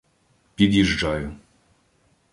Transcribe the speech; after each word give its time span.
Під'їжджаю. 0.55 1.35